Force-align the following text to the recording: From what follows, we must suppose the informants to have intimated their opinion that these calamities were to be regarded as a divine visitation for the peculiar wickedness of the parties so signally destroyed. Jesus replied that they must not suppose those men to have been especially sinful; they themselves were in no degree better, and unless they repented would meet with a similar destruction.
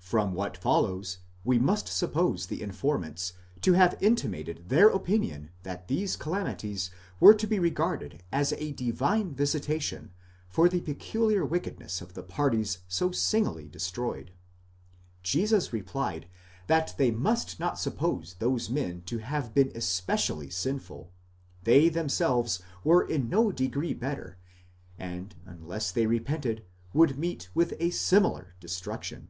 From 0.00 0.32
what 0.32 0.56
follows, 0.56 1.18
we 1.44 1.58
must 1.58 1.86
suppose 1.86 2.46
the 2.46 2.62
informants 2.62 3.34
to 3.60 3.74
have 3.74 3.98
intimated 4.00 4.70
their 4.70 4.88
opinion 4.88 5.50
that 5.64 5.86
these 5.86 6.16
calamities 6.16 6.90
were 7.20 7.34
to 7.34 7.46
be 7.46 7.58
regarded 7.58 8.22
as 8.32 8.54
a 8.54 8.72
divine 8.72 9.34
visitation 9.34 10.14
for 10.48 10.66
the 10.66 10.80
peculiar 10.80 11.44
wickedness 11.44 12.00
of 12.00 12.14
the 12.14 12.22
parties 12.22 12.78
so 12.88 13.10
signally 13.10 13.68
destroyed. 13.68 14.30
Jesus 15.22 15.74
replied 15.74 16.26
that 16.68 16.94
they 16.96 17.10
must 17.10 17.60
not 17.60 17.78
suppose 17.78 18.36
those 18.38 18.70
men 18.70 19.02
to 19.02 19.18
have 19.18 19.52
been 19.52 19.70
especially 19.74 20.48
sinful; 20.48 21.12
they 21.64 21.90
themselves 21.90 22.62
were 22.82 23.02
in 23.06 23.28
no 23.28 23.52
degree 23.52 23.92
better, 23.92 24.38
and 24.98 25.34
unless 25.44 25.92
they 25.92 26.06
repented 26.06 26.64
would 26.94 27.18
meet 27.18 27.50
with 27.54 27.74
a 27.78 27.90
similar 27.90 28.54
destruction. 28.58 29.28